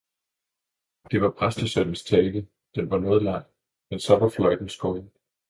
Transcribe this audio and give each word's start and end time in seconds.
Det 1.11 1.21
var 1.21 1.29
præstesønnens 1.31 2.03
tale, 2.03 2.47
den 2.75 2.89
var 2.89 2.99
noget 2.99 3.23
lang, 3.23 3.45
men 3.89 3.99
så 3.99 4.15
var 4.19 4.29
fløjten 4.29 4.69
skåret. 4.69 5.09